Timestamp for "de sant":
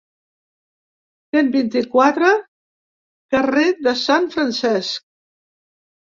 3.89-4.25